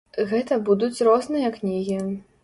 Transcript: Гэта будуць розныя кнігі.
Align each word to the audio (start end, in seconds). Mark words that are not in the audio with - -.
Гэта 0.29 0.55
будуць 0.69 1.03
розныя 1.07 1.51
кнігі. 1.59 1.99